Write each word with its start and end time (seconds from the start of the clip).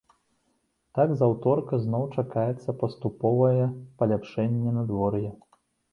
Так, 0.99 1.09
з 1.17 1.21
аўторка 1.27 1.79
зноў 1.83 2.03
чакаецца 2.17 2.77
паступовае 2.85 3.65
паляпшэнне 4.01 4.69
надвор'я. 4.79 5.31